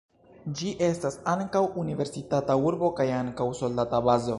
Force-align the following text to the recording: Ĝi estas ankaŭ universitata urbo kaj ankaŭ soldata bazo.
Ĝi 0.61 0.71
estas 0.87 1.19
ankaŭ 1.35 1.63
universitata 1.83 2.59
urbo 2.71 2.91
kaj 3.01 3.11
ankaŭ 3.23 3.53
soldata 3.63 4.07
bazo. 4.09 4.29